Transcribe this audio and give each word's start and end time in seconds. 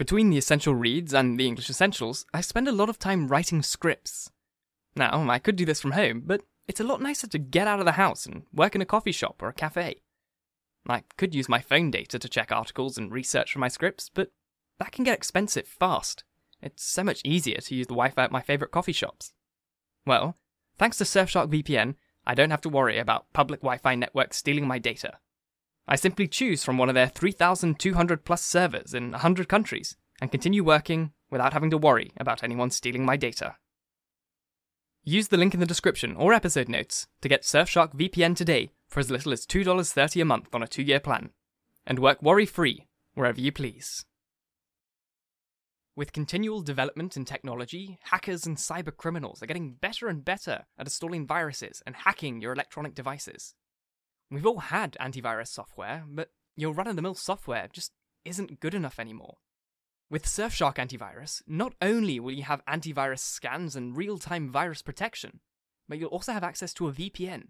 Between 0.00 0.30
the 0.30 0.38
essential 0.38 0.74
reads 0.74 1.12
and 1.12 1.38
the 1.38 1.46
English 1.46 1.68
essentials, 1.68 2.24
I 2.32 2.40
spend 2.40 2.66
a 2.66 2.72
lot 2.72 2.88
of 2.88 2.98
time 2.98 3.28
writing 3.28 3.60
scripts. 3.60 4.30
Now, 4.96 5.28
I 5.28 5.38
could 5.38 5.56
do 5.56 5.66
this 5.66 5.78
from 5.78 5.90
home, 5.90 6.22
but 6.24 6.40
it's 6.66 6.80
a 6.80 6.84
lot 6.84 7.02
nicer 7.02 7.26
to 7.26 7.38
get 7.38 7.66
out 7.66 7.80
of 7.80 7.84
the 7.84 7.92
house 7.92 8.24
and 8.24 8.44
work 8.50 8.74
in 8.74 8.80
a 8.80 8.86
coffee 8.86 9.12
shop 9.12 9.42
or 9.42 9.50
a 9.50 9.52
cafe. 9.52 10.00
I 10.88 11.02
could 11.18 11.34
use 11.34 11.50
my 11.50 11.60
phone 11.60 11.90
data 11.90 12.18
to 12.18 12.28
check 12.30 12.50
articles 12.50 12.96
and 12.96 13.12
research 13.12 13.52
for 13.52 13.58
my 13.58 13.68
scripts, 13.68 14.08
but 14.08 14.30
that 14.78 14.90
can 14.90 15.04
get 15.04 15.18
expensive 15.18 15.68
fast. 15.68 16.24
It's 16.62 16.82
so 16.82 17.04
much 17.04 17.20
easier 17.22 17.58
to 17.58 17.74
use 17.74 17.86
the 17.86 17.92
Wi 17.92 18.08
Fi 18.08 18.24
at 18.24 18.32
my 18.32 18.40
favourite 18.40 18.72
coffee 18.72 18.92
shops. 18.92 19.34
Well, 20.06 20.34
thanks 20.78 20.96
to 20.96 21.04
Surfshark 21.04 21.52
VPN, 21.52 21.96
I 22.26 22.34
don't 22.34 22.52
have 22.52 22.62
to 22.62 22.70
worry 22.70 22.96
about 22.96 23.30
public 23.34 23.60
Wi 23.60 23.76
Fi 23.76 23.96
networks 23.96 24.38
stealing 24.38 24.66
my 24.66 24.78
data. 24.78 25.18
I 25.92 25.96
simply 25.96 26.28
choose 26.28 26.62
from 26.62 26.78
one 26.78 26.88
of 26.88 26.94
their 26.94 27.08
3,200 27.08 28.24
plus 28.24 28.42
servers 28.42 28.94
in 28.94 29.10
100 29.10 29.48
countries 29.48 29.96
and 30.20 30.30
continue 30.30 30.62
working 30.62 31.10
without 31.32 31.52
having 31.52 31.70
to 31.70 31.78
worry 31.78 32.12
about 32.16 32.44
anyone 32.44 32.70
stealing 32.70 33.04
my 33.04 33.16
data. 33.16 33.56
Use 35.02 35.28
the 35.28 35.36
link 35.36 35.52
in 35.52 35.58
the 35.58 35.66
description 35.66 36.14
or 36.14 36.32
episode 36.32 36.68
notes 36.68 37.08
to 37.22 37.28
get 37.28 37.42
Surfshark 37.42 37.94
VPN 37.96 38.36
today 38.36 38.70
for 38.86 39.00
as 39.00 39.10
little 39.10 39.32
as 39.32 39.44
$2.30 39.46 40.22
a 40.22 40.24
month 40.24 40.54
on 40.54 40.62
a 40.62 40.68
two 40.68 40.82
year 40.82 41.00
plan, 41.00 41.30
and 41.84 41.98
work 41.98 42.22
worry 42.22 42.46
free 42.46 42.86
wherever 43.14 43.40
you 43.40 43.50
please. 43.50 44.04
With 45.96 46.12
continual 46.12 46.62
development 46.62 47.16
in 47.16 47.24
technology, 47.24 47.98
hackers 48.04 48.46
and 48.46 48.56
cyber 48.56 48.96
criminals 48.96 49.42
are 49.42 49.46
getting 49.46 49.72
better 49.72 50.06
and 50.06 50.24
better 50.24 50.66
at 50.78 50.86
installing 50.86 51.26
viruses 51.26 51.82
and 51.84 51.96
hacking 51.96 52.40
your 52.40 52.52
electronic 52.52 52.94
devices. 52.94 53.54
We've 54.30 54.46
all 54.46 54.60
had 54.60 54.96
antivirus 55.00 55.48
software, 55.48 56.04
but 56.08 56.30
your 56.56 56.72
run 56.72 56.86
of 56.86 56.96
the 56.96 57.02
mill 57.02 57.14
software 57.14 57.68
just 57.72 57.92
isn't 58.24 58.60
good 58.60 58.74
enough 58.74 59.00
anymore. 59.00 59.38
With 60.10 60.24
Surfshark 60.24 60.76
Antivirus, 60.76 61.42
not 61.46 61.74
only 61.80 62.18
will 62.20 62.32
you 62.32 62.42
have 62.42 62.64
antivirus 62.66 63.20
scans 63.20 63.76
and 63.76 63.96
real 63.96 64.18
time 64.18 64.50
virus 64.50 64.82
protection, 64.82 65.40
but 65.88 65.98
you'll 65.98 66.10
also 66.10 66.32
have 66.32 66.44
access 66.44 66.74
to 66.74 66.88
a 66.88 66.92
VPN. 66.92 67.48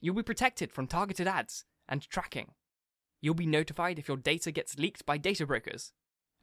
You'll 0.00 0.14
be 0.14 0.22
protected 0.22 0.72
from 0.72 0.86
targeted 0.86 1.26
ads 1.26 1.64
and 1.88 2.08
tracking. 2.08 2.52
You'll 3.20 3.34
be 3.34 3.46
notified 3.46 3.98
if 3.98 4.08
your 4.08 4.16
data 4.16 4.50
gets 4.50 4.78
leaked 4.78 5.06
by 5.06 5.18
data 5.18 5.46
brokers. 5.46 5.92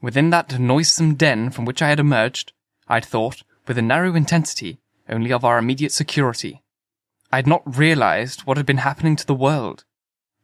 Within 0.00 0.30
that 0.30 0.58
noisome 0.58 1.14
den 1.14 1.50
from 1.50 1.66
which 1.66 1.82
I 1.82 1.88
had 1.88 2.00
emerged, 2.00 2.52
I 2.88 2.94
had 2.94 3.04
thought, 3.04 3.42
with 3.66 3.76
a 3.76 3.82
narrow 3.82 4.14
intensity, 4.14 4.80
only 5.10 5.30
of 5.30 5.44
our 5.44 5.58
immediate 5.58 5.92
security. 5.92 6.62
I 7.30 7.36
had 7.36 7.46
not 7.46 7.76
realized 7.76 8.40
what 8.40 8.56
had 8.56 8.64
been 8.64 8.78
happening 8.78 9.14
to 9.16 9.26
the 9.26 9.34
world. 9.34 9.84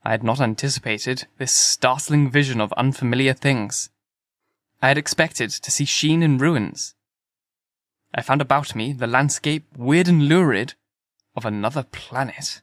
I 0.05 0.11
had 0.11 0.23
not 0.23 0.41
anticipated 0.41 1.27
this 1.39 1.53
startling 1.53 2.31
vision 2.31 2.61
of 2.61 2.73
unfamiliar 2.75 3.33
things. 3.33 3.89
I 4.83 4.89
had 4.89 4.99
expected 4.99 5.51
to 5.51 5.71
see 5.71 5.87
Sheen 5.87 6.23
in 6.23 6.37
ruins. 6.37 6.95
I 8.15 8.21
found 8.21 8.43
about 8.43 8.75
me 8.75 8.93
the 8.93 9.07
landscape, 9.07 9.65
weird 9.75 10.07
and 10.07 10.29
lurid, 10.29 10.75
of 11.35 11.47
another 11.47 11.83
planet. 11.83 12.61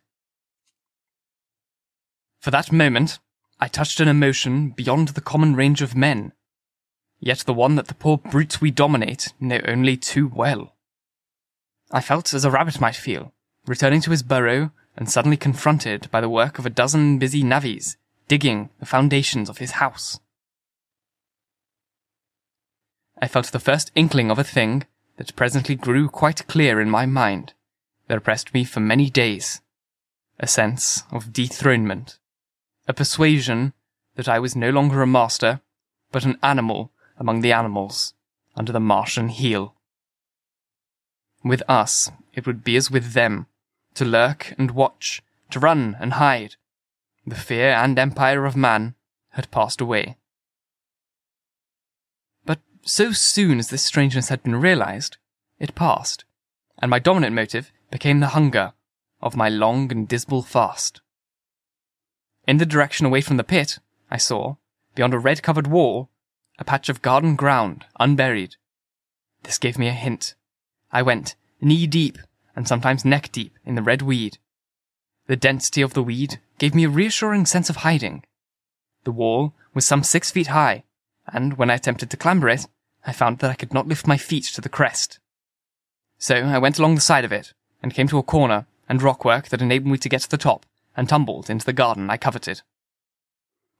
For 2.43 2.51
that 2.51 2.73
moment, 2.73 3.19
I 3.61 3.69
touched 3.69 4.01
an 4.01 4.09
emotion 4.09 4.71
beyond 4.71 5.07
the 5.09 5.21
common 5.21 5.55
range 5.55 5.81
of 5.81 5.95
men, 5.95 6.33
yet 7.21 7.39
the 7.39 7.53
one 7.53 7.75
that 7.75 7.87
the 7.87 7.93
poor 7.93 8.17
brutes 8.17 8.59
we 8.59 8.69
dominate 8.69 9.31
know 9.39 9.61
only 9.65 9.95
too 9.95 10.27
well. 10.27 10.75
I 11.89 12.01
felt 12.01 12.33
as 12.33 12.43
a 12.43 12.51
rabbit 12.51 12.81
might 12.81 12.97
feel, 12.97 13.31
returning 13.65 14.01
to 14.01 14.11
his 14.11 14.23
burrow 14.23 14.71
and 14.97 15.09
suddenly 15.09 15.37
confronted 15.37 16.11
by 16.11 16.19
the 16.19 16.27
work 16.27 16.59
of 16.59 16.65
a 16.65 16.69
dozen 16.69 17.17
busy 17.17 17.43
navvies 17.43 17.95
digging 18.27 18.71
the 18.81 18.85
foundations 18.85 19.47
of 19.47 19.59
his 19.59 19.79
house. 19.79 20.19
I 23.21 23.29
felt 23.29 23.53
the 23.53 23.59
first 23.59 23.89
inkling 23.95 24.29
of 24.29 24.37
a 24.37 24.43
thing 24.43 24.85
that 25.15 25.33
presently 25.37 25.75
grew 25.75 26.09
quite 26.09 26.45
clear 26.47 26.81
in 26.81 26.89
my 26.89 27.05
mind, 27.05 27.53
that 28.09 28.17
oppressed 28.17 28.53
me 28.53 28.65
for 28.65 28.81
many 28.81 29.09
days. 29.09 29.61
A 30.41 30.47
sense 30.47 31.03
of 31.09 31.31
dethronement. 31.31 32.17
A 32.87 32.93
persuasion 32.93 33.73
that 34.15 34.27
I 34.27 34.39
was 34.39 34.55
no 34.55 34.69
longer 34.69 35.01
a 35.01 35.07
master, 35.07 35.61
but 36.11 36.25
an 36.25 36.37
animal 36.43 36.91
among 37.17 37.41
the 37.41 37.53
animals, 37.53 38.13
under 38.55 38.71
the 38.71 38.79
Martian 38.79 39.29
heel. 39.29 39.75
With 41.43 41.63
us, 41.67 42.11
it 42.33 42.45
would 42.45 42.63
be 42.63 42.75
as 42.75 42.91
with 42.91 43.13
them, 43.13 43.47
to 43.95 44.05
lurk 44.05 44.53
and 44.57 44.71
watch, 44.71 45.21
to 45.51 45.59
run 45.59 45.95
and 45.99 46.13
hide. 46.13 46.55
The 47.25 47.35
fear 47.35 47.69
and 47.69 47.97
empire 47.97 48.45
of 48.45 48.55
man 48.55 48.95
had 49.31 49.51
passed 49.51 49.79
away. 49.79 50.17
But 52.45 52.59
so 52.83 53.11
soon 53.11 53.59
as 53.59 53.69
this 53.69 53.83
strangeness 53.83 54.29
had 54.29 54.43
been 54.43 54.55
realized, 54.55 55.17
it 55.59 55.75
passed, 55.75 56.25
and 56.79 56.89
my 56.89 56.99
dominant 56.99 57.33
motive 57.33 57.71
became 57.91 58.19
the 58.19 58.35
hunger 58.35 58.73
of 59.21 59.37
my 59.37 59.47
long 59.47 59.91
and 59.91 60.07
dismal 60.07 60.41
fast. 60.41 61.01
In 62.45 62.57
the 62.57 62.65
direction 62.65 63.05
away 63.05 63.21
from 63.21 63.37
the 63.37 63.43
pit, 63.43 63.79
I 64.11 64.17
saw, 64.17 64.55
beyond 64.95 65.13
a 65.13 65.19
red 65.19 65.41
covered 65.41 65.67
wall, 65.67 66.09
a 66.59 66.63
patch 66.63 66.89
of 66.89 67.01
garden 67.01 67.35
ground, 67.35 67.85
unburied. 67.99 68.57
This 69.43 69.57
gave 69.57 69.79
me 69.79 69.87
a 69.87 69.93
hint. 69.93 70.35
I 70.91 71.01
went, 71.01 71.35
knee 71.61 71.87
deep, 71.87 72.17
and 72.55 72.67
sometimes 72.67 73.05
neck 73.05 73.31
deep 73.31 73.57
in 73.65 73.75
the 73.75 73.81
red 73.81 74.01
weed. 74.01 74.37
The 75.27 75.35
density 75.35 75.81
of 75.81 75.93
the 75.93 76.03
weed 76.03 76.39
gave 76.57 76.75
me 76.75 76.83
a 76.83 76.89
reassuring 76.89 77.45
sense 77.45 77.69
of 77.69 77.77
hiding. 77.77 78.25
The 79.05 79.11
wall 79.11 79.53
was 79.73 79.85
some 79.85 80.03
six 80.03 80.29
feet 80.29 80.47
high, 80.47 80.83
and 81.27 81.57
when 81.57 81.69
I 81.69 81.75
attempted 81.75 82.09
to 82.11 82.17
clamber 82.17 82.49
it, 82.49 82.67
I 83.05 83.13
found 83.13 83.39
that 83.39 83.51
I 83.51 83.55
could 83.55 83.73
not 83.73 83.87
lift 83.87 84.05
my 84.05 84.17
feet 84.17 84.43
to 84.53 84.61
the 84.61 84.69
crest. 84.69 85.19
So 86.17 86.35
I 86.35 86.57
went 86.57 86.77
along 86.77 86.95
the 86.95 87.01
side 87.01 87.25
of 87.25 87.31
it, 87.31 87.53
and 87.81 87.93
came 87.93 88.07
to 88.09 88.17
a 88.17 88.23
corner 88.23 88.65
and 88.87 89.01
rockwork 89.01 89.47
that 89.49 89.61
enabled 89.61 89.91
me 89.91 89.97
to 89.97 90.09
get 90.09 90.21
to 90.21 90.29
the 90.29 90.37
top, 90.37 90.65
and 90.95 91.09
tumbled 91.09 91.49
into 91.49 91.65
the 91.65 91.73
garden 91.73 92.09
I 92.09 92.17
coveted. 92.17 92.61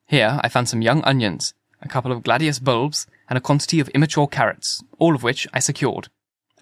Here 0.07 0.39
I 0.43 0.49
found 0.49 0.69
some 0.69 0.81
young 0.81 1.03
onions, 1.03 1.53
a 1.81 1.87
couple 1.87 2.11
of 2.11 2.23
gladiolus 2.23 2.63
bulbs, 2.63 3.07
and 3.29 3.37
a 3.37 3.41
quantity 3.41 3.79
of 3.79 3.89
immature 3.89 4.27
carrots, 4.27 4.83
all 4.99 5.15
of 5.15 5.23
which 5.23 5.47
I 5.53 5.59
secured, 5.59 6.09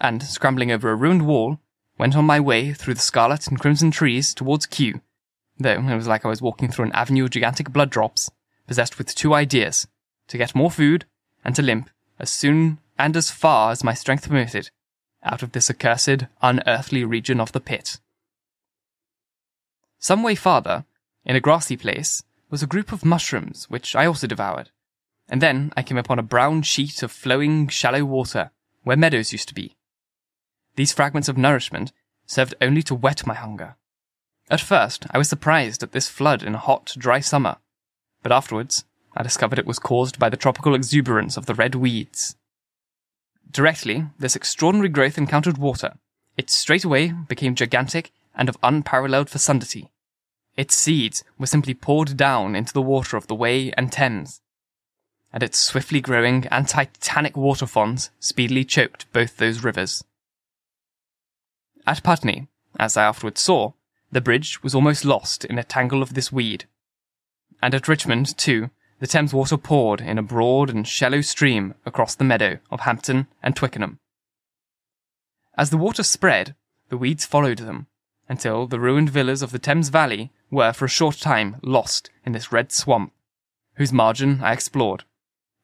and, 0.00 0.22
scrambling 0.22 0.70
over 0.70 0.90
a 0.90 0.94
ruined 0.94 1.26
wall, 1.26 1.58
went 1.98 2.16
on 2.16 2.24
my 2.24 2.40
way 2.40 2.72
through 2.72 2.94
the 2.94 3.00
scarlet 3.00 3.46
and 3.46 3.60
crimson 3.60 3.90
trees 3.90 4.34
towards 4.34 4.66
Kew, 4.66 5.00
though 5.58 5.80
it 5.86 5.96
was 5.96 6.08
like 6.08 6.24
I 6.24 6.28
was 6.28 6.42
walking 6.42 6.70
through 6.70 6.86
an 6.86 6.92
avenue 6.92 7.24
of 7.24 7.30
gigantic 7.30 7.72
blood 7.72 7.90
drops, 7.90 8.30
possessed 8.66 8.98
with 8.98 9.14
two 9.14 9.34
ideas 9.34 9.86
to 10.28 10.38
get 10.38 10.54
more 10.54 10.70
food 10.70 11.04
and 11.44 11.54
to 11.56 11.62
limp 11.62 11.90
as 12.18 12.30
soon 12.30 12.78
and 12.98 13.16
as 13.16 13.30
far 13.30 13.72
as 13.72 13.84
my 13.84 13.94
strength 13.94 14.28
permitted 14.28 14.70
out 15.22 15.42
of 15.42 15.52
this 15.52 15.70
accursed, 15.70 16.24
unearthly 16.40 17.04
region 17.04 17.40
of 17.40 17.52
the 17.52 17.60
pit. 17.60 17.98
Some 20.02 20.24
way 20.24 20.34
farther, 20.34 20.84
in 21.24 21.36
a 21.36 21.40
grassy 21.40 21.76
place, 21.76 22.24
was 22.50 22.60
a 22.60 22.66
group 22.66 22.90
of 22.90 23.04
mushrooms 23.04 23.70
which 23.70 23.94
I 23.94 24.04
also 24.04 24.26
devoured, 24.26 24.70
and 25.28 25.40
then 25.40 25.72
I 25.76 25.84
came 25.84 25.96
upon 25.96 26.18
a 26.18 26.24
brown 26.24 26.62
sheet 26.62 27.04
of 27.04 27.12
flowing, 27.12 27.68
shallow 27.68 28.04
water 28.04 28.50
where 28.82 28.96
meadows 28.96 29.30
used 29.30 29.46
to 29.46 29.54
be. 29.54 29.76
These 30.74 30.92
fragments 30.92 31.28
of 31.28 31.38
nourishment 31.38 31.92
served 32.26 32.56
only 32.60 32.82
to 32.82 32.96
whet 32.96 33.24
my 33.28 33.34
hunger. 33.34 33.76
At 34.50 34.60
first, 34.60 35.06
I 35.12 35.18
was 35.18 35.28
surprised 35.28 35.84
at 35.84 35.92
this 35.92 36.08
flood 36.08 36.42
in 36.42 36.56
a 36.56 36.58
hot, 36.58 36.96
dry 36.98 37.20
summer, 37.20 37.58
but 38.24 38.32
afterwards, 38.32 38.84
I 39.16 39.22
discovered 39.22 39.60
it 39.60 39.66
was 39.66 39.78
caused 39.78 40.18
by 40.18 40.28
the 40.28 40.36
tropical 40.36 40.74
exuberance 40.74 41.36
of 41.36 41.46
the 41.46 41.54
red 41.54 41.76
weeds. 41.76 42.34
Directly, 43.48 44.06
this 44.18 44.34
extraordinary 44.34 44.88
growth 44.88 45.16
encountered 45.16 45.58
water. 45.58 45.94
It 46.36 46.50
straightway 46.50 47.12
became 47.28 47.54
gigantic 47.54 48.10
and 48.34 48.48
of 48.48 48.56
unparalleled 48.62 49.28
fecundity. 49.28 49.90
Its 50.56 50.74
seeds 50.74 51.24
were 51.38 51.46
simply 51.46 51.74
poured 51.74 52.16
down 52.16 52.54
into 52.54 52.72
the 52.72 52.82
water 52.82 53.16
of 53.16 53.26
the 53.26 53.34
Wey 53.34 53.72
and 53.72 53.90
Thames, 53.90 54.40
and 55.32 55.42
its 55.42 55.58
swiftly 55.58 56.00
growing 56.00 56.46
and 56.48 56.68
titanic 56.68 57.36
water 57.36 57.66
fronds 57.66 58.10
speedily 58.20 58.64
choked 58.64 59.10
both 59.12 59.38
those 59.38 59.64
rivers. 59.64 60.04
At 61.86 62.02
Putney, 62.02 62.48
as 62.78 62.96
I 62.96 63.04
afterwards 63.04 63.40
saw, 63.40 63.72
the 64.10 64.20
bridge 64.20 64.62
was 64.62 64.74
almost 64.74 65.04
lost 65.04 65.44
in 65.44 65.58
a 65.58 65.64
tangle 65.64 66.02
of 66.02 66.14
this 66.14 66.30
weed. 66.30 66.66
And 67.62 67.74
at 67.74 67.88
Richmond, 67.88 68.36
too, 68.36 68.70
the 69.00 69.06
Thames 69.06 69.32
water 69.32 69.56
poured 69.56 70.00
in 70.00 70.18
a 70.18 70.22
broad 70.22 70.70
and 70.70 70.86
shallow 70.86 71.22
stream 71.22 71.74
across 71.86 72.14
the 72.14 72.24
meadow 72.24 72.58
of 72.70 72.80
Hampton 72.80 73.26
and 73.42 73.56
Twickenham. 73.56 73.98
As 75.56 75.70
the 75.70 75.78
water 75.78 76.02
spread, 76.02 76.54
the 76.88 76.96
weeds 76.96 77.24
followed 77.24 77.58
them, 77.58 77.86
until 78.28 78.66
the 78.66 78.80
ruined 78.80 79.10
villas 79.10 79.42
of 79.42 79.52
the 79.52 79.58
Thames 79.58 79.88
Valley 79.88 80.30
were 80.50 80.72
for 80.72 80.84
a 80.84 80.88
short 80.88 81.18
time 81.18 81.56
lost 81.62 82.10
in 82.24 82.32
this 82.32 82.52
red 82.52 82.72
swamp, 82.72 83.12
whose 83.74 83.92
margin 83.92 84.40
I 84.42 84.52
explored, 84.52 85.04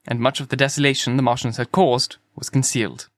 and 0.07 0.21
much 0.21 0.41
of 0.41 0.49
the 0.49 0.57
desolation 0.57 1.17
the 1.17 1.23
Martians 1.23 1.57
had 1.57 1.73
caused 1.73 2.17
was 2.35 2.51
concealed. 2.51 3.09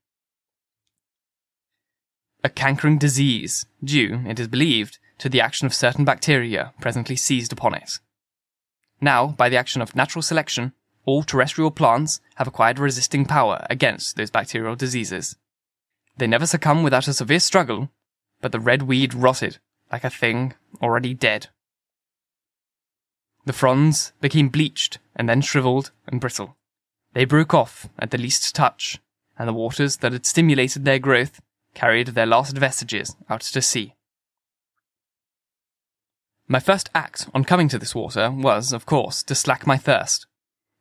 A 2.43 2.49
cankering 2.49 2.99
disease, 2.99 3.67
due, 3.85 4.23
it 4.27 4.41
is 4.41 4.49
believed, 4.49 4.99
to 5.19 5.29
the 5.29 5.41
action 5.41 5.67
of 5.67 5.75
certain 5.75 6.05
bacteria 6.05 6.73
presently 6.81 7.17
seized 7.17 7.53
upon 7.53 7.75
it. 7.75 7.99
Now, 9.01 9.29
by 9.29 9.49
the 9.49 9.57
action 9.57 9.83
of 9.83 9.95
natural 9.95 10.23
selection, 10.23 10.73
all 11.05 11.23
terrestrial 11.23 11.71
plants 11.71 12.21
have 12.37 12.47
acquired 12.47 12.79
resisting 12.79 13.25
power 13.25 13.67
against 13.69 14.17
those 14.17 14.31
bacterial 14.31 14.77
diseases. 14.77 15.37
They 16.17 16.27
never 16.27 16.47
succumb 16.47 16.83
without 16.83 17.09
a 17.09 17.15
severe 17.15 17.41
struggle, 17.41 17.91
but 18.41 18.53
the 18.53 18.61
red 18.61 18.83
weed 18.83 19.15
rotted 19.15 19.59
like 19.93 20.05
a 20.05 20.11
thing 20.11 20.55
already 20.83 21.15
dead. 21.15 21.49
The 23.45 23.53
fronds 23.53 24.13
became 24.21 24.49
bleached 24.49 24.99
and 25.17 25.29
then 25.29 25.41
shriveled 25.41 25.91
and 26.07 26.21
brittle. 26.21 26.57
They 27.13 27.25
broke 27.25 27.55
off 27.55 27.89
at 27.99 28.11
the 28.11 28.19
least 28.19 28.55
touch, 28.55 28.99
and 29.39 29.49
the 29.49 29.53
waters 29.53 29.99
that 29.99 30.13
had 30.13 30.27
stimulated 30.27 30.85
their 30.85 30.99
growth 30.99 31.41
carried 31.75 32.09
their 32.09 32.27
last 32.27 32.57
vestiges 32.57 33.17
out 33.29 33.41
to 33.41 33.63
sea. 33.63 33.95
My 36.47 36.61
first 36.61 36.91
act 36.95 37.29
on 37.33 37.45
coming 37.45 37.69
to 37.69 37.79
this 37.79 37.95
water 37.95 38.31
was, 38.31 38.73
of 38.73 38.87
course, 38.87 39.23
to 39.25 39.35
slack 39.35 39.67
my 39.67 39.77
thirst. 39.77 40.27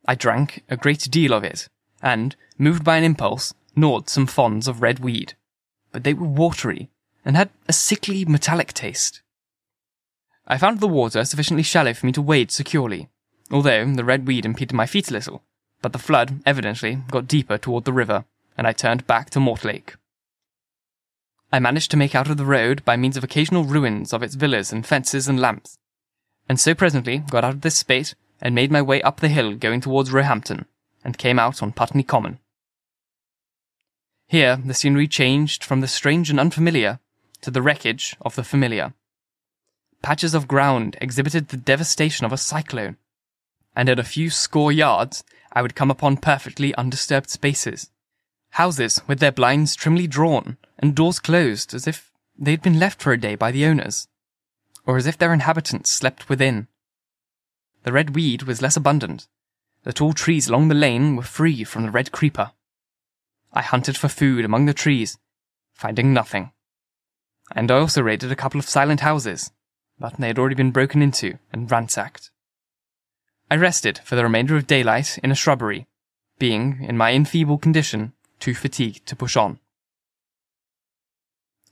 I 0.06 0.14
drank 0.14 0.64
a 0.68 0.76
great 0.76 1.08
deal 1.10 1.32
of 1.32 1.44
it, 1.44 1.68
and, 2.02 2.34
moved 2.58 2.84
by 2.84 2.96
an 2.96 3.04
impulse, 3.04 3.54
gnawed 3.76 4.08
some 4.08 4.26
fronds 4.26 4.66
of 4.66 4.82
red 4.82 4.98
weed. 4.98 5.34
But 5.92 6.04
they 6.04 6.14
were 6.14 6.26
watery, 6.26 6.90
and 7.24 7.36
had 7.36 7.50
a 7.68 7.72
sickly 7.72 8.24
metallic 8.24 8.72
taste. 8.72 9.22
I 10.46 10.58
found 10.58 10.80
the 10.80 10.88
water 10.88 11.24
sufficiently 11.24 11.62
shallow 11.62 11.94
for 11.94 12.06
me 12.06 12.12
to 12.12 12.22
wade 12.22 12.50
securely, 12.50 13.08
although 13.50 13.84
the 13.84 14.04
red 14.04 14.26
weed 14.26 14.44
impeded 14.44 14.74
my 14.74 14.86
feet 14.86 15.10
a 15.10 15.12
little, 15.12 15.42
but 15.82 15.92
the 15.92 15.98
flood 15.98 16.40
evidently 16.44 17.02
got 17.10 17.28
deeper 17.28 17.58
toward 17.58 17.84
the 17.84 17.92
river, 17.92 18.24
and 18.56 18.66
I 18.66 18.72
turned 18.72 19.06
back 19.06 19.30
to 19.30 19.40
Mortlake. 19.40 19.94
I 21.52 21.58
managed 21.58 21.90
to 21.90 21.96
make 21.96 22.14
out 22.14 22.30
of 22.30 22.36
the 22.36 22.44
road 22.44 22.84
by 22.84 22.96
means 22.96 23.16
of 23.16 23.24
occasional 23.24 23.64
ruins 23.64 24.12
of 24.12 24.22
its 24.22 24.34
villas 24.34 24.72
and 24.72 24.86
fences 24.86 25.28
and 25.28 25.40
lamps, 25.40 25.78
and 26.48 26.58
so 26.60 26.74
presently 26.74 27.18
got 27.18 27.44
out 27.44 27.54
of 27.54 27.60
this 27.60 27.76
spate 27.76 28.14
and 28.40 28.54
made 28.54 28.70
my 28.70 28.82
way 28.82 29.02
up 29.02 29.20
the 29.20 29.28
hill 29.28 29.54
going 29.54 29.80
towards 29.80 30.12
Roehampton, 30.12 30.66
and 31.04 31.18
came 31.18 31.38
out 31.38 31.62
on 31.62 31.72
Putney 31.72 32.02
Common. 32.02 32.38
Here 34.26 34.56
the 34.56 34.74
scenery 34.74 35.08
changed 35.08 35.64
from 35.64 35.80
the 35.80 35.88
strange 35.88 36.30
and 36.30 36.38
unfamiliar 36.38 37.00
to 37.42 37.50
the 37.50 37.62
wreckage 37.62 38.16
of 38.20 38.34
the 38.34 38.44
familiar. 38.44 38.94
Patches 40.02 40.34
of 40.34 40.48
ground 40.48 40.96
exhibited 41.00 41.48
the 41.48 41.56
devastation 41.56 42.24
of 42.24 42.32
a 42.32 42.38
cyclone, 42.38 42.96
and 43.76 43.88
at 43.88 43.98
a 43.98 44.04
few 44.04 44.30
score 44.30 44.72
yards 44.72 45.22
I 45.52 45.62
would 45.62 45.74
come 45.74 45.90
upon 45.90 46.16
perfectly 46.16 46.74
undisturbed 46.74 47.28
spaces. 47.28 47.90
Houses 48.50 49.02
with 49.06 49.20
their 49.20 49.32
blinds 49.32 49.76
trimly 49.76 50.06
drawn 50.06 50.56
and 50.78 50.94
doors 50.94 51.20
closed 51.20 51.74
as 51.74 51.86
if 51.86 52.10
they 52.38 52.52
had 52.52 52.62
been 52.62 52.78
left 52.78 53.02
for 53.02 53.12
a 53.12 53.20
day 53.20 53.34
by 53.34 53.50
the 53.52 53.66
owners, 53.66 54.08
or 54.86 54.96
as 54.96 55.06
if 55.06 55.18
their 55.18 55.34
inhabitants 55.34 55.90
slept 55.90 56.28
within. 56.28 56.68
The 57.82 57.92
red 57.92 58.14
weed 58.14 58.44
was 58.44 58.62
less 58.62 58.76
abundant. 58.76 59.28
The 59.84 59.92
tall 59.92 60.12
trees 60.12 60.48
along 60.48 60.68
the 60.68 60.74
lane 60.74 61.16
were 61.16 61.22
free 61.22 61.64
from 61.64 61.82
the 61.82 61.90
red 61.90 62.12
creeper. 62.12 62.52
I 63.52 63.62
hunted 63.62 63.96
for 63.96 64.08
food 64.08 64.44
among 64.44 64.66
the 64.66 64.74
trees, 64.74 65.18
finding 65.72 66.12
nothing. 66.12 66.52
And 67.52 67.70
I 67.70 67.78
also 67.78 68.02
raided 68.02 68.30
a 68.30 68.36
couple 68.36 68.60
of 68.60 68.68
silent 68.68 69.00
houses, 69.00 69.50
but 69.98 70.16
they 70.18 70.28
had 70.28 70.38
already 70.38 70.54
been 70.54 70.70
broken 70.70 71.02
into 71.02 71.38
and 71.52 71.70
ransacked. 71.70 72.30
I 73.50 73.56
rested 73.56 74.00
for 74.04 74.14
the 74.14 74.22
remainder 74.22 74.56
of 74.56 74.66
daylight 74.66 75.18
in 75.22 75.32
a 75.32 75.34
shrubbery, 75.34 75.86
being, 76.38 76.84
in 76.84 76.96
my 76.96 77.12
enfeebled 77.12 77.62
condition, 77.62 78.12
too 78.38 78.54
fatigued 78.54 79.06
to 79.06 79.16
push 79.16 79.36
on. 79.36 79.58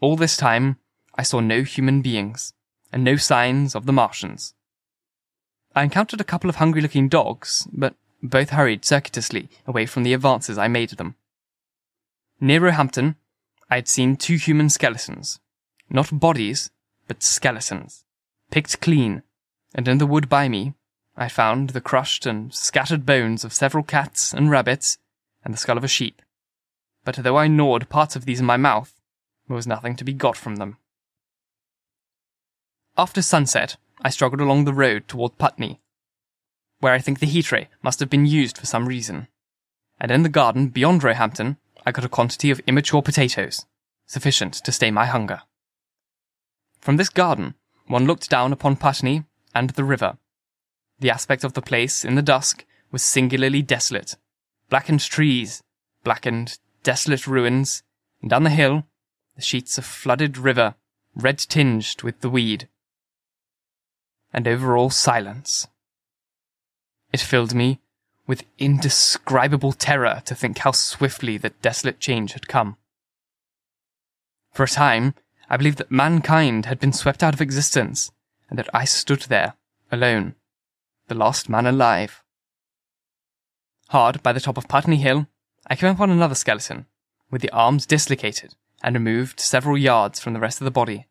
All 0.01 0.17
this 0.17 0.37
time, 0.37 0.79
I 1.15 1.23
saw 1.23 1.41
no 1.41 1.63
human 1.63 2.03
beings, 2.03 2.53
and 2.93 3.05
no 3.05 3.17
signs 3.17 3.75
of 3.75 3.87
the 3.87 3.93
Martians. 3.93 4.55
I 5.75 5.85
encountered 5.85 6.21
a 6.21 6.25
couple 6.25 6.51
of 6.51 6.57
hungry 6.57 6.81
looking 6.81 7.09
dogs, 7.09 7.69
but 7.73 7.95
both 8.23 8.51
hurried 8.51 8.85
circuitously 8.85 9.49
away 9.67 9.87
from 9.87 10.03
the 10.03 10.13
advances 10.13 10.59
I 10.59 10.69
made 10.69 10.89
to 10.91 10.97
them. 10.97 11.15
Near 12.41 12.61
Roehampton, 12.61 13.17
I 13.71 13.77
had 13.77 13.89
seen 13.89 14.17
two 14.17 14.37
human 14.37 14.71
skeletons. 14.71 15.41
Not 15.91 16.21
bodies, 16.21 16.71
but 17.07 17.23
skeletons. 17.23 18.05
Picked 18.51 18.81
clean, 18.81 19.23
and 19.75 19.89
in 19.89 19.99
the 19.99 20.07
wood 20.07 20.29
by 20.29 20.49
me, 20.49 20.75
I 21.17 21.29
found 21.29 21.71
the 21.71 21.81
crushed 21.81 22.27
and 22.27 22.55
scattered 22.55 23.05
bones 23.05 23.45
of 23.45 23.53
several 23.53 23.83
cats 23.83 24.33
and 24.33 24.51
rabbits, 24.51 24.99
and 25.45 25.53
the 25.53 25.59
skull 25.59 25.79
of 25.79 25.85
a 25.85 25.89
sheep. 25.89 26.23
But 27.05 27.17
though 27.17 27.37
I 27.37 27.49
gnawed 27.49 27.89
parts 27.89 28.17
of 28.17 28.25
these 28.25 28.41
in 28.41 28.47
my 28.47 28.57
mouth, 28.57 28.95
there 29.47 29.57
was 29.57 29.67
nothing 29.67 29.97
to 29.97 30.05
be 30.05 30.13
got 30.13 30.37
from 30.37 30.57
them. 30.57 30.77
After 32.97 33.23
sunset, 33.23 33.77
I 34.03 34.11
struggled 34.11 34.41
along 34.41 34.65
the 34.65 34.75
road 34.75 35.09
toward 35.09 35.39
Putney, 35.39 35.81
where 36.81 36.93
I 36.93 36.99
think 36.99 37.19
the 37.19 37.27
heat 37.27 37.51
ray 37.51 37.69
must 37.83 38.01
have 38.01 38.11
been 38.11 38.27
used 38.27 38.59
for 38.59 38.67
some 38.67 38.87
reason. 38.87 39.29
And 40.01 40.11
in 40.11 40.23
the 40.23 40.29
garden 40.29 40.69
beyond 40.69 41.03
Roehampton, 41.03 41.57
I 41.85 41.93
got 41.93 42.05
a 42.05 42.09
quantity 42.09 42.51
of 42.51 42.61
immature 42.67 43.03
potatoes, 43.03 43.67
sufficient 44.07 44.55
to 44.55 44.73
stay 44.73 44.91
my 44.91 45.07
hunger. 45.07 45.43
From 46.89 46.97
this 46.97 47.11
garden, 47.11 47.55
one 47.87 48.07
looked 48.07 48.31
down 48.31 48.51
upon 48.51 48.77
Putney 48.77 49.25
and 49.55 49.69
the 49.69 49.85
river. 49.85 50.17
The 51.01 51.11
aspect 51.11 51.45
of 51.45 51.53
the 51.53 51.61
place 51.61 52.03
in 52.03 52.15
the 52.15 52.23
dusk 52.23 52.65
was 52.91 53.03
singularly 53.03 53.61
desolate. 53.61 54.17
Blackened 54.71 55.03
trees, 55.03 55.63
blackened, 56.03 56.59
desolate 56.83 57.27
ruins, 57.27 57.83
and 58.23 58.31
down 58.31 58.45
the 58.45 58.49
hill, 58.49 58.87
the 59.37 59.43
sheets 59.43 59.77
of 59.77 59.85
flooded 59.85 60.39
river, 60.39 60.77
red 61.15 61.37
tinged 61.37 62.03
with 62.03 62.23
the 62.23 62.31
weed. 62.31 62.71
And 64.33 64.49
over 64.49 64.75
all 64.75 64.89
silence. 64.89 65.67
It 67.13 67.21
filled 67.21 67.53
me 67.53 67.81
with 68.27 68.47
indescribable 68.59 69.73
terror 69.73 70.23
to 70.25 70.35
think 70.35 70.57
how 70.57 70.73
swiftly 70.73 71.37
that 71.37 71.61
desolate 71.61 72.01
change 72.01 72.33
had 72.33 72.49
come. 72.49 72.79
For 74.55 74.63
a 74.63 74.69
time, 74.69 75.13
I 75.51 75.57
believed 75.57 75.79
that 75.79 75.91
mankind 75.91 76.67
had 76.67 76.79
been 76.79 76.93
swept 76.93 77.23
out 77.23 77.35
of 77.35 77.41
existence, 77.41 78.11
and 78.51 78.59
that 78.59 78.69
I 78.75 78.85
stood 78.85 79.23
there, 79.23 79.55
alone, 79.91 80.35
the 81.09 81.15
last 81.15 81.49
man 81.49 81.67
alive. 81.67 82.23
Hard 83.89 84.23
by 84.23 84.33
the 84.33 84.41
top 84.41 84.59
of 84.59 84.69
Putney 84.69 84.97
Hill, 84.97 85.27
I 85.67 85.77
came 85.77 85.91
upon 85.91 86.11
another 86.11 86.35
skeleton, 86.35 86.87
with 87.31 87.41
the 87.41 87.51
arms 87.51 87.87
dislocated 87.87 88.55
and 88.83 88.95
removed 88.95 89.41
several 89.41 89.79
yards 89.79 90.21
from 90.21 90.35
the 90.35 90.41
rest 90.41 90.61
of 90.61 90.67
the 90.67 90.71
body. 90.71 91.07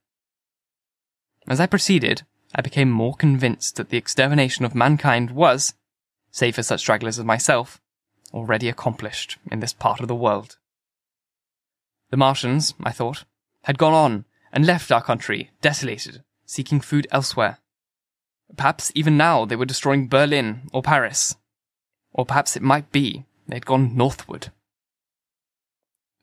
As 1.47 1.59
I 1.59 1.65
proceeded, 1.65 2.23
I 2.53 2.61
became 2.61 2.91
more 2.91 3.15
convinced 3.15 3.75
that 3.75 3.89
the 3.89 3.97
extermination 3.97 4.65
of 4.65 4.75
mankind 4.75 5.31
was, 5.31 5.73
save 6.31 6.55
for 6.55 6.63
such 6.63 6.81
stragglers 6.81 7.17
as 7.17 7.25
myself, 7.25 7.81
already 8.33 8.69
accomplished 8.69 9.37
in 9.51 9.59
this 9.59 9.73
part 9.73 9.99
of 9.99 10.07
the 10.07 10.15
world. 10.15 10.57
The 12.11 12.17
Martians, 12.17 12.73
I 12.83 12.91
thought, 12.91 13.25
had 13.63 13.77
gone 13.77 13.93
on 13.93 14.25
and 14.51 14.65
left 14.65 14.91
our 14.91 15.01
country 15.01 15.51
desolated, 15.61 16.23
seeking 16.45 16.79
food 16.79 17.07
elsewhere. 17.11 17.59
Perhaps 18.55 18.91
even 18.95 19.17
now 19.17 19.45
they 19.45 19.55
were 19.55 19.65
destroying 19.65 20.07
Berlin 20.07 20.69
or 20.71 20.81
Paris. 20.81 21.35
Or 22.13 22.25
perhaps 22.25 22.55
it 22.55 22.61
might 22.63 22.91
be 22.91 23.25
they'd 23.47 23.65
gone 23.65 23.95
northward. 23.95 24.51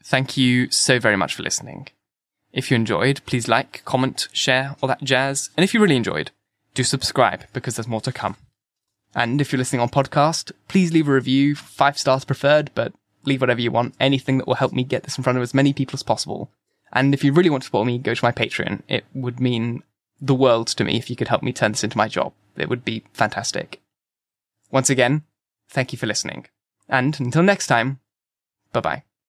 Thank 0.02 0.36
you 0.36 0.70
so 0.70 0.98
very 0.98 1.16
much 1.16 1.34
for 1.34 1.42
listening. 1.42 1.88
If 2.52 2.70
you 2.70 2.76
enjoyed, 2.76 3.20
please 3.26 3.48
like, 3.48 3.82
comment, 3.84 4.28
share, 4.32 4.76
all 4.80 4.88
that 4.88 5.02
jazz. 5.02 5.50
And 5.56 5.64
if 5.64 5.74
you 5.74 5.80
really 5.80 5.96
enjoyed, 5.96 6.30
do 6.74 6.84
subscribe 6.84 7.44
because 7.52 7.76
there's 7.76 7.88
more 7.88 8.00
to 8.02 8.12
come. 8.12 8.36
And 9.14 9.40
if 9.40 9.52
you're 9.52 9.58
listening 9.58 9.80
on 9.80 9.88
podcast, 9.88 10.52
please 10.68 10.92
leave 10.92 11.08
a 11.08 11.12
review, 11.12 11.54
five 11.54 11.98
stars 11.98 12.24
preferred, 12.24 12.70
but 12.74 12.92
leave 13.24 13.40
whatever 13.40 13.60
you 13.60 13.70
want, 13.70 13.94
anything 14.00 14.38
that 14.38 14.46
will 14.46 14.54
help 14.54 14.72
me 14.72 14.84
get 14.84 15.04
this 15.04 15.16
in 15.16 15.24
front 15.24 15.38
of 15.38 15.42
as 15.42 15.54
many 15.54 15.72
people 15.72 15.96
as 15.96 16.02
possible. 16.02 16.50
And 16.94 17.12
if 17.12 17.24
you 17.24 17.32
really 17.32 17.50
want 17.50 17.64
to 17.64 17.66
support 17.66 17.86
me, 17.86 17.98
go 17.98 18.14
to 18.14 18.24
my 18.24 18.32
Patreon. 18.32 18.82
It 18.88 19.04
would 19.14 19.40
mean 19.40 19.82
the 20.20 20.34
world 20.34 20.68
to 20.68 20.84
me 20.84 20.96
if 20.96 21.10
you 21.10 21.16
could 21.16 21.28
help 21.28 21.42
me 21.42 21.52
turn 21.52 21.72
this 21.72 21.84
into 21.84 21.98
my 21.98 22.08
job. 22.08 22.32
It 22.56 22.68
would 22.68 22.84
be 22.84 23.04
fantastic. 23.12 23.82
Once 24.70 24.88
again, 24.88 25.24
thank 25.68 25.92
you 25.92 25.98
for 25.98 26.06
listening. 26.06 26.46
And 26.88 27.18
until 27.18 27.42
next 27.42 27.66
time, 27.66 28.00
bye 28.72 28.80
bye. 28.80 29.02